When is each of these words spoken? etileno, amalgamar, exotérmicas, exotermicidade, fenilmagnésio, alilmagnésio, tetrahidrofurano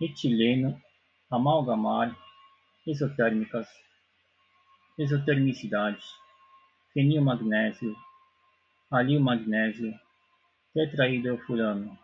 etileno, 0.00 0.70
amalgamar, 1.36 2.08
exotérmicas, 2.86 3.68
exotermicidade, 4.98 6.04
fenilmagnésio, 6.94 7.96
alilmagnésio, 8.96 9.92
tetrahidrofurano 10.72 11.98